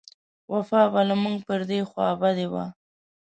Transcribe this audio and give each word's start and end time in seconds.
وفا 0.53 0.81
به 0.93 1.01
له 1.09 1.15
موږ 1.23 1.37
پر 1.47 1.61
دې 1.69 1.79
خوابدۍ 1.89 2.47
و. 2.49 2.53